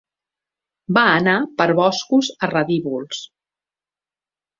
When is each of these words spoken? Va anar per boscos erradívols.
Va 0.97 1.01
anar 1.17 1.35
per 1.59 1.67
boscos 1.79 2.31
erradívols. 2.47 3.21